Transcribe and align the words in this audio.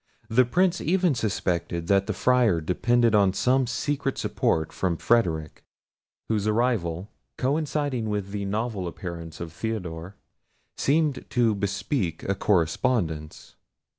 The 0.29 0.45
Prince 0.45 0.81
even 0.81 1.13
suspected 1.13 1.85
that 1.85 2.07
the 2.07 2.13
Friar 2.13 2.59
depended 2.59 3.13
on 3.13 3.33
some 3.33 3.67
secret 3.67 4.17
support 4.17 4.73
from 4.73 4.97
Frederic, 4.97 5.63
whose 6.27 6.47
arrival, 6.47 7.11
coinciding 7.37 8.09
with 8.09 8.31
the 8.31 8.45
novel 8.45 8.87
appearance 8.87 9.39
of 9.39 9.53
Theodore, 9.53 10.15
seemed 10.75 11.25
to 11.29 11.53
bespeak 11.53 12.23
a 12.23 12.33
correspondence. 12.33 13.57